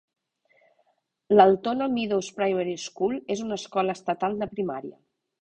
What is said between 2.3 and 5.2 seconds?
Primary School és una escola estatal de primària.